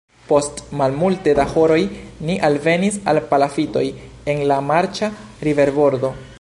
[0.27, 1.77] Post malmulte da horoj
[2.29, 3.87] ni alvenis al palafitoj
[4.35, 5.15] en la marĉa
[5.49, 6.15] riverbordo.